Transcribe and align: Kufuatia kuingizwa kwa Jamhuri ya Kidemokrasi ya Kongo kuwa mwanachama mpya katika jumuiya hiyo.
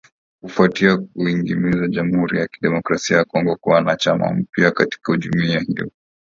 Kufuatia 0.41 0.97
kuingizwa 0.97 1.71
kwa 1.77 1.87
Jamhuri 1.87 2.39
ya 2.39 2.47
Kidemokrasi 2.47 3.13
ya 3.13 3.25
Kongo 3.25 3.55
kuwa 3.55 3.81
mwanachama 3.81 4.33
mpya 4.33 4.71
katika 4.71 5.17
jumuiya 5.17 5.59
hiyo. 5.59 5.91